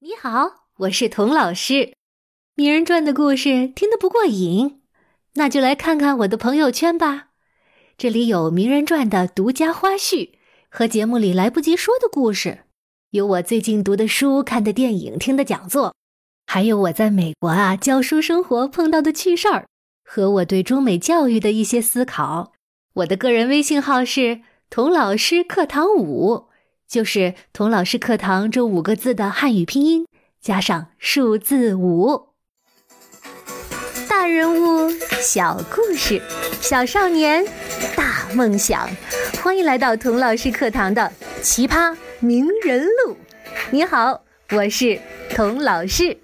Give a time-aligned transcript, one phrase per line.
[0.00, 1.92] 你好，我是童老师。
[2.54, 4.80] 名人传的故事听得不过瘾，
[5.34, 7.30] 那就来看看我的朋友圈吧。
[7.96, 10.34] 这里有名人传的独家花絮
[10.68, 12.60] 和节目里来不及说的故事，
[13.10, 15.96] 有我最近读的书、看的电影、听的讲座，
[16.46, 19.66] 还有我在美国啊教书生活碰到的趣事儿
[20.04, 22.52] 和我对中美教育的一些思考。
[22.94, 26.47] 我的个人微信号是童老师课堂五。
[26.88, 30.06] 就是童老师课堂这五个字的汉语拼音
[30.40, 32.28] 加上数字五。
[34.08, 36.22] 大人物小故事，
[36.62, 37.44] 小少年
[37.94, 38.88] 大梦想，
[39.42, 43.18] 欢迎来到童老师课堂的奇葩名人录。
[43.70, 46.16] 你好，我是童老师。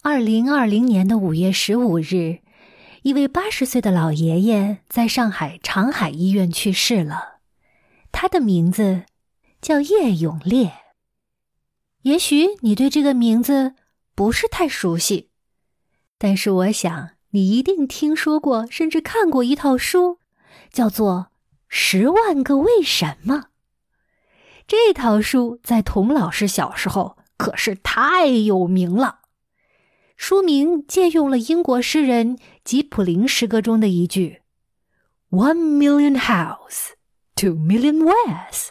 [0.00, 2.38] 二零二零年的五月十五日，
[3.02, 7.31] 一位八十岁的老爷爷在上海长海医院去世了。
[8.22, 9.02] 他的名字
[9.60, 10.74] 叫叶永烈。
[12.02, 13.74] 也许你对这个名字
[14.14, 15.30] 不是太熟悉，
[16.18, 20.20] 但是我想你一定听说过，甚至看过一套书，
[20.70, 21.30] 叫做
[21.66, 23.34] 《十万个为什么》。
[24.68, 29.22] 这套书在童老师小时候可是太有名了。
[30.16, 34.42] 书名借用了英国诗人吉普林诗歌中的一句
[35.30, 36.90] ：“One million house。”
[37.42, 38.68] Two million ways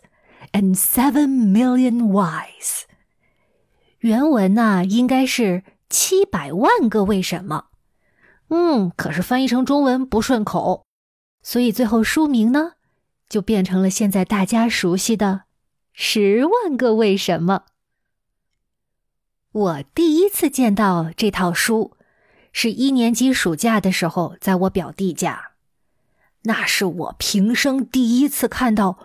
[0.53, 2.83] and seven million whys。
[3.99, 7.65] 原文呢应该是七百万个为什么，
[8.47, 10.85] 嗯，可是翻译成中文不顺口，
[11.43, 12.75] 所以最后书名呢
[13.27, 15.41] 就变成了现在大家熟悉的
[15.91, 17.63] 十万个为什么。
[19.51, 21.97] 我第一次见到这套书，
[22.53, 25.50] 是一年级暑假的时候，在我表弟家。
[26.43, 28.97] 那是我平生第一次看到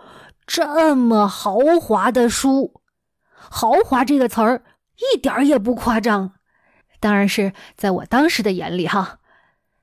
[0.47, 2.81] 这么豪华的书，
[3.35, 4.63] 豪华这个词儿
[5.13, 6.33] 一点儿也不夸张，
[6.99, 9.19] 当然是在我当时的眼里哈，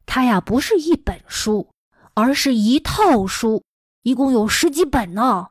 [0.04, 1.70] 它呀不是一本书，
[2.14, 3.62] 而是一套书，
[4.02, 5.48] 一共有十几本呢。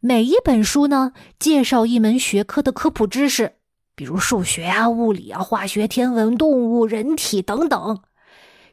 [0.00, 3.54] 每一本书呢，介绍一门学科的科普知识，
[3.96, 8.00] 比如数学啊、物理啊、化学、天文、动物、人体等等。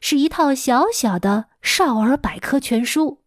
[0.00, 3.22] 是一套小小的少儿百科全书，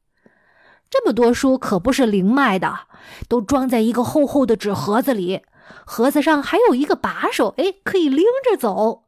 [0.90, 2.88] 这么多书可不是零卖的，
[3.28, 5.42] 都装在一个厚厚的纸盒子里，
[5.86, 9.06] 盒子上还有一个把手，哎，可以拎着走。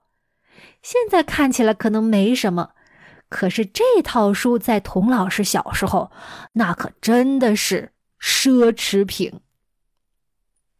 [0.81, 2.71] 现在看起来可能没什么，
[3.29, 6.11] 可是这套书在童老师小时候，
[6.53, 9.41] 那可真的是奢侈品。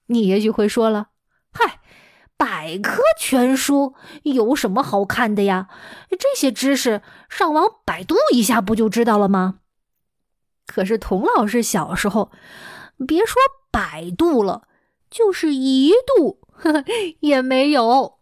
[0.08, 1.10] 你也许会说了，
[1.52, 1.81] 嗨。
[2.42, 3.94] 百科全书
[4.24, 5.70] 有什么好看的呀？
[6.10, 9.60] 这些知识上网百度一下不就知道了吗？
[10.66, 12.32] 可是童老师小时候，
[13.08, 13.36] 别说
[13.70, 14.64] 百度了，
[15.08, 16.40] 就是一度
[17.22, 18.18] 也没有，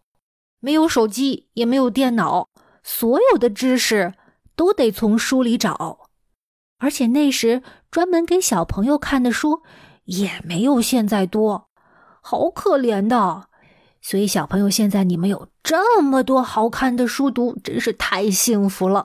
[0.58, 2.46] 没有手机，也没有电脑，
[2.82, 4.12] 所有的知识
[4.54, 6.10] 都得从书里找，
[6.76, 9.62] 而且那时专门给小朋友看的书
[10.04, 11.70] 也没有现在多，
[12.20, 13.48] 好可怜的。
[14.02, 19.04] 所以，小朋友，现在你们有这么多好看的书读，真是太幸福了。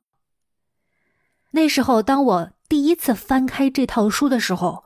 [1.51, 4.85] 那时候，当我第一次翻开这套书的时候，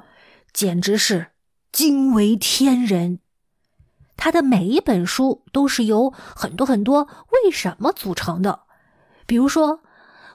[0.51, 1.27] 简直是
[1.71, 3.19] 惊为天人。
[4.17, 7.07] 它的每一本书都是由很多很多
[7.43, 8.63] 为什么组成的。
[9.25, 9.81] 比如说，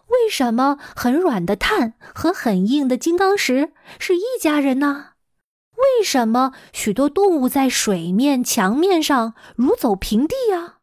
[0.07, 5.14] 为什么很软的碳和很硬的金刚石是一家人呢？
[5.77, 10.79] 为什么许多动物在水面、墙面上如走平地呀？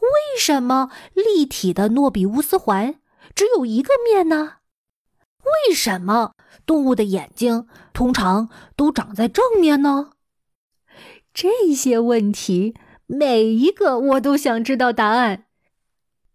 [0.00, 2.96] 为什么立体的诺比乌斯环
[3.34, 4.54] 只有一个面呢？
[5.68, 6.32] 为什么
[6.66, 10.10] 动物的眼睛通常都长在正面呢？
[11.32, 12.74] 这些问题
[13.06, 15.46] 每一个我都想知道答案。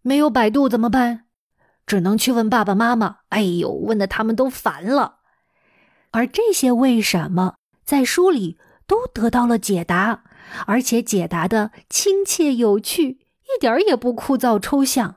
[0.00, 1.26] 没有百度怎么办？
[1.86, 3.18] 只能去问爸爸妈妈。
[3.28, 5.18] 哎呦，问的他们都烦了。
[6.12, 7.57] 而这些为什么？
[7.88, 10.22] 在书里都得到了解答，
[10.66, 15.14] 而且解答的亲切有趣，一点儿也不枯燥抽象。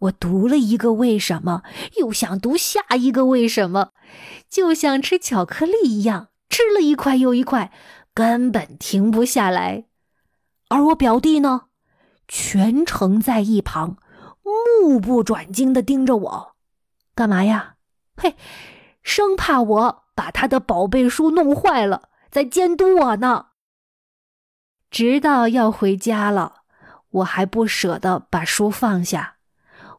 [0.00, 1.62] 我读了一个为什么，
[1.96, 3.92] 又想读下一个为什么，
[4.50, 7.72] 就像吃巧克力一样，吃了一块又一块，
[8.12, 9.86] 根本停不下来。
[10.68, 11.68] 而我表弟呢，
[12.28, 13.96] 全程在一旁
[14.82, 16.52] 目不转睛地盯着我，
[17.14, 17.76] 干嘛呀？
[18.14, 18.34] 嘿，
[19.02, 20.04] 生怕我。
[20.18, 23.50] 把他的宝贝书弄坏了，在监督我呢。
[24.90, 26.62] 直到要回家了，
[27.10, 29.36] 我还不舍得把书放下。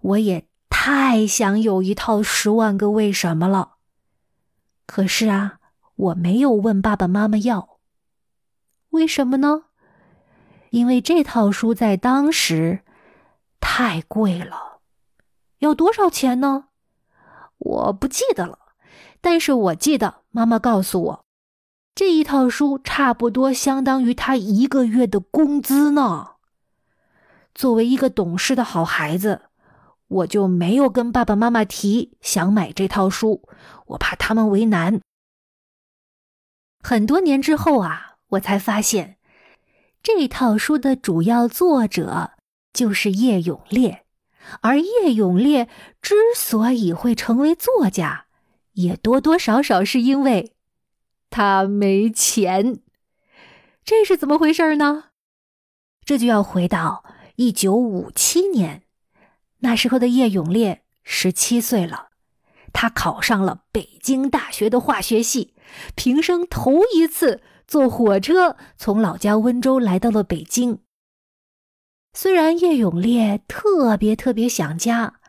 [0.02, 3.76] 我也太想有一套《十万个为什么》了。
[4.86, 5.60] 可是啊，
[5.96, 7.80] 我没有问爸爸妈妈要。
[8.90, 9.68] 为什么呢？
[10.72, 12.82] 因为这套书在当时
[13.62, 14.82] 太贵了，
[15.60, 16.66] 要多少钱呢？
[17.60, 18.69] 我不记得了，
[19.22, 21.26] 但是我记得妈妈告诉我，
[21.94, 26.36] 这一套书差不多相当于他一个月的工资呢。
[27.54, 29.42] 作为一个懂事的好孩子，
[30.08, 33.48] 我就没有跟爸爸妈妈提想买这套书，
[33.88, 35.02] 我怕他们为难。
[36.82, 39.18] 很多年之后啊，我才发现，
[40.02, 42.32] 这套书的主要作者
[42.72, 44.06] 就是叶永烈，
[44.62, 45.68] 而叶永烈
[46.02, 48.28] 之所以会成为作家，
[48.80, 50.56] 也多多少少是因为
[51.30, 52.80] 他没钱。
[53.84, 55.06] 这是怎么回事呢？
[56.06, 57.04] 这就要回到
[57.36, 58.84] 一九五七年，
[59.60, 62.08] 那时候的叶永烈十七岁了。
[62.72, 65.56] 他考上了北京大学的化学系，
[65.96, 70.80] 平生头一次坐火车从老家温州来到了北京。
[72.14, 75.20] 虽然叶永烈特别特别想家，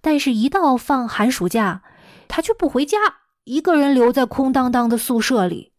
[0.00, 1.82] 但是一到放寒暑假，
[2.28, 2.98] 他却不回家，
[3.44, 5.72] 一个人留在空荡荡的宿舍里。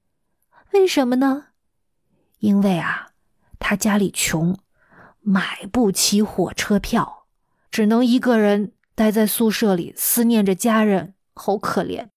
[0.73, 1.47] 为什么呢？
[2.39, 3.11] 因为啊，
[3.59, 4.57] 他家里穷，
[5.21, 7.27] 买不起火车票，
[7.71, 8.73] 只能一个人。
[8.97, 12.07] 待在宿舍里，思念着家人，好可怜。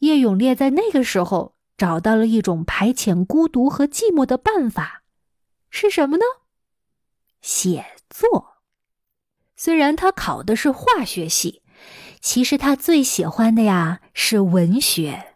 [0.00, 5.04] 叶永烈在那个时候找到了一种排遣孤独和寂寞的办法，
[5.70, 6.24] 是什么呢？
[7.40, 8.58] 写作。
[9.56, 11.61] 虽然他考的是化学系，
[12.22, 15.34] 其实他最喜欢的呀是文学。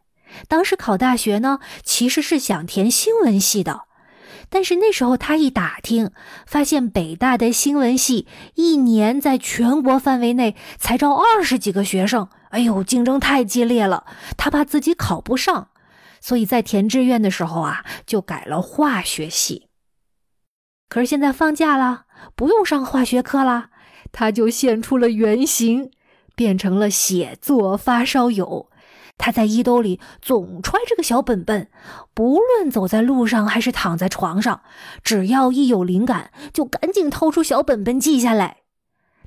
[0.49, 3.83] 当时考大学呢，其实是想填新闻系的。
[4.49, 6.13] 但是那时候他一打听，
[6.47, 14.05] 发现北大的新闻系一年在全国范围内才招二十几个学生，哎呦，竞争太激烈了，
[14.37, 15.71] 他怕自己考不上，
[16.21, 19.67] 所以在填志愿的时候啊，就改了化学系。
[20.89, 22.05] 可是现在放假了，
[22.37, 23.71] 不用上化学课了，
[24.13, 25.91] 他就现出了原形，
[26.37, 28.71] 变成了写作发烧友。
[29.19, 31.71] 他在衣兜里总揣着个小本本，
[32.13, 34.61] 不论走在路上还是躺在床上，
[35.03, 38.59] 只要一有灵感，就赶紧掏出小本本记下来。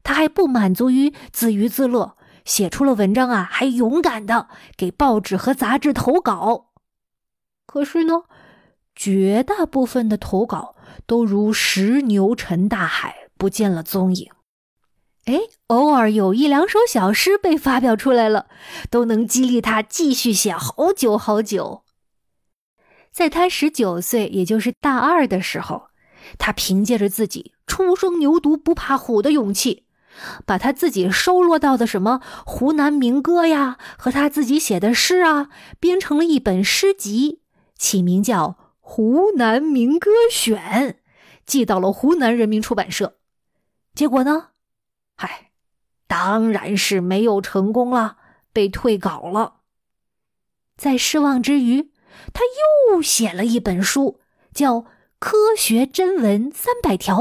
[0.03, 2.15] 他还不满足于自娱自乐，
[2.45, 4.47] 写出了文章啊，还勇敢的
[4.77, 6.67] 给报纸和杂志投稿。
[7.65, 8.23] 可是呢，
[8.95, 10.75] 绝大部分的投稿
[11.07, 14.29] 都如石牛沉大海，不见了踪影。
[15.25, 18.47] 哎，偶尔有一两首小诗被发表出来了，
[18.89, 21.83] 都能激励他继续写好久好久。
[23.11, 25.87] 在他十九岁，也就是大二的时候，
[26.37, 29.85] 他凭借着自己初生牛犊不怕虎的勇气，
[30.45, 35.49] 把他自己收录到的什么湖南民歌呀，和他自己写的诗啊，
[35.79, 37.41] 编成了一本诗集，
[37.77, 38.47] 起名叫
[38.79, 40.59] 《湖南民歌选》，
[41.45, 43.17] 寄到了湖南人民出版社。
[43.93, 44.48] 结果呢？
[45.21, 45.51] 嗨，
[46.07, 48.15] 当然是没有成功了，
[48.53, 49.55] 被退稿了。
[50.77, 51.91] 在失望之余，
[52.31, 52.43] 他
[52.89, 54.21] 又写了一本书，
[54.53, 54.75] 叫
[55.19, 57.19] 《科学真文三百条》。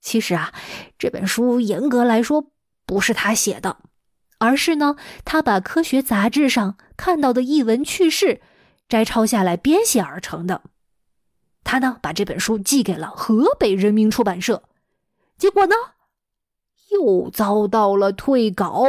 [0.00, 0.54] 其实啊，
[0.96, 2.52] 这本书严格来说
[2.86, 3.78] 不是他写的，
[4.38, 4.94] 而是呢，
[5.24, 8.40] 他把科学杂志上看到的译文趣事
[8.88, 10.62] 摘抄下来编写而成的。
[11.64, 14.62] 他呢，把这本书寄给了河北人民出版社，
[15.36, 15.74] 结果呢？
[16.90, 18.84] 又遭到了退稿。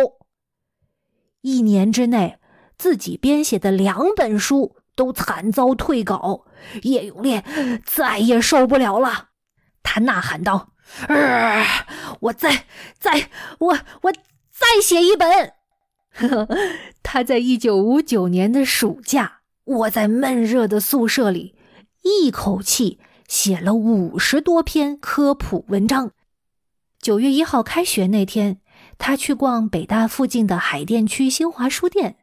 [1.41, 2.39] 一年之内，
[2.77, 6.45] 自己编写的两本书都惨遭退稿。
[6.83, 7.43] 叶永烈
[7.85, 9.29] 再也受不了了，
[9.83, 10.69] 他呐喊道
[11.09, 11.65] ：“呃
[12.21, 12.65] 我再
[12.97, 15.53] 再我我再写一本！”
[17.03, 21.55] 他在一九五九年的暑假，窝在闷热的宿舍里，
[22.03, 26.11] 一口气写了五十多篇科普文章。
[27.03, 28.61] 九月一号开学那天，
[28.97, 32.15] 他去逛北大附近的海淀区新华书店，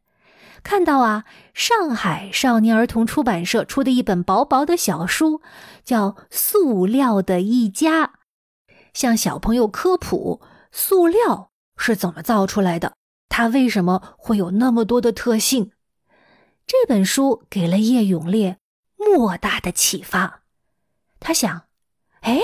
[0.62, 5.42] 看到啊，上海少年儿童出版社出的一本薄薄的小书，
[5.84, 8.06] 叫《塑料的一家》，
[8.94, 10.40] 向小朋友科普
[10.72, 12.94] 塑料是怎么造出来的，
[13.28, 15.72] 它为什么会有那么多的特性。
[16.66, 18.56] 这本书给了叶永烈
[18.96, 20.40] 莫大的启发。
[21.18, 21.64] 他想，
[22.22, 22.40] 哎，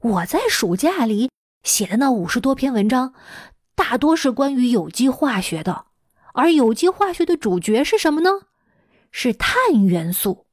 [0.00, 1.28] 我在暑假里。
[1.68, 3.12] 写的那五十多篇文章，
[3.74, 5.84] 大多是关于有机化学的，
[6.32, 8.30] 而有机化学的主角是什么呢？
[9.12, 10.46] 是碳元素。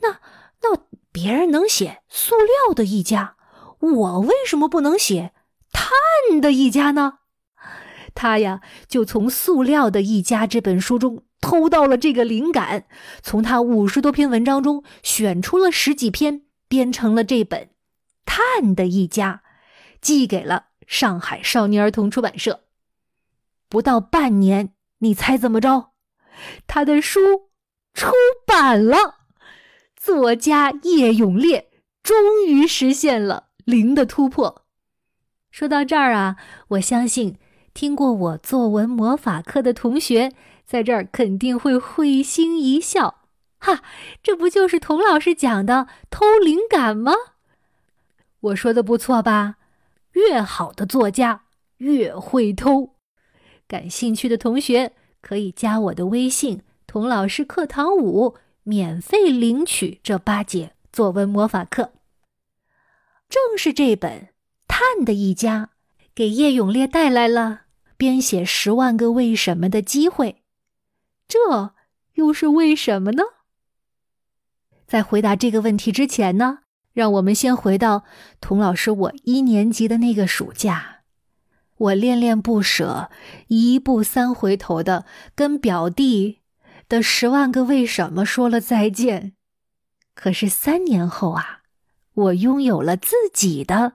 [0.00, 0.20] 那
[0.62, 0.78] 那
[1.12, 3.36] 别人能写塑料的一家，
[3.78, 5.32] 我为什么不能写
[5.70, 7.18] 碳的一家呢？
[8.14, 12.86] 他呀，就从《塑料的一家》这本书中偷到了这个灵感，
[13.22, 17.60] 从他五十多篇文章中选出了十几篇，编成了这本
[18.24, 19.42] 《碳的一家》，
[20.04, 22.60] 寄给了上海少年儿童出版社。
[23.70, 25.92] 不到半年，你猜怎么着？
[26.66, 27.48] 他的书
[27.94, 28.12] 出
[28.46, 29.16] 版了，
[29.96, 31.70] 作家叶永烈
[32.02, 34.66] 终于实现了零的突破。
[35.50, 36.36] 说到这儿啊，
[36.68, 37.38] 我相信
[37.72, 40.32] 听过我作文魔法课的同学，
[40.66, 43.22] 在这儿肯定会会心一笑。
[43.58, 43.82] 哈，
[44.22, 47.14] 这不就是童老师讲的偷灵感吗？
[48.40, 49.56] 我说的不错吧？
[50.14, 51.44] 越好的作家
[51.76, 52.96] 越会偷。
[53.68, 54.92] 感兴趣的同学。
[55.24, 61.92] 可以加我的微信“童老师课堂五”，免费领取这八节作文魔法课。
[63.30, 64.20] 正是这本
[64.68, 65.70] 《碳的一家》，
[66.14, 67.62] 给叶永烈带来了
[67.96, 70.42] 编写《十万个为什么》的机会。
[71.26, 71.72] 这
[72.16, 73.22] 又是为什么呢？
[74.86, 76.63] 在回答这个问题之前呢，
[76.94, 78.04] 让我们先回到
[78.40, 81.00] 童老师我一年级的那个暑假。
[81.76, 83.10] 我恋恋不舍，
[83.48, 86.40] 一步三回头的跟表弟
[86.88, 89.34] 的《十万个为什么》说了再见。
[90.14, 91.62] 可是三年后啊，
[92.14, 93.74] 我拥有了自己的《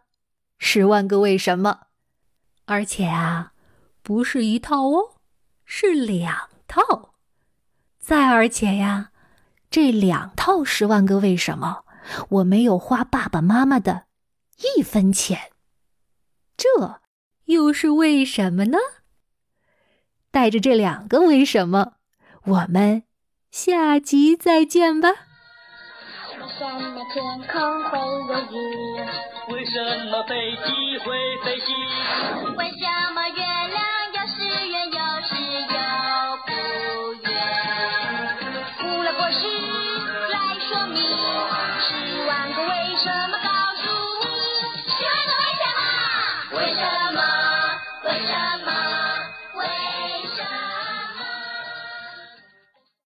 [0.57, 1.79] 十万个为什么》，
[2.65, 3.53] 而且啊，
[4.03, 5.15] 不是一套哦，
[5.63, 7.13] 是两套。
[7.97, 9.11] 再而且呀，
[9.71, 11.83] 这两套《十万个为什么》，
[12.29, 14.05] 我没有花爸爸妈妈的
[14.77, 15.51] 一分钱。
[16.57, 17.01] 这。
[17.45, 18.77] 又是为什么呢？
[20.29, 21.93] 带着这两个为什么，
[22.43, 23.05] 我们
[23.49, 25.09] 下集再见吧。
[25.09, 28.55] 为什么天空会有云？
[29.51, 31.73] 为什么飞机会飞行？
[32.55, 32.85] 为什
[33.15, 33.48] 么月？